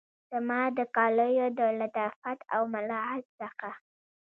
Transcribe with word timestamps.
زما 0.31 0.61
د 0.77 0.79
کالیو 0.95 1.47
د 1.59 1.61
لطافت 1.79 2.39
او 2.53 2.61
ملاحت 2.73 3.25
څخه 3.41 3.69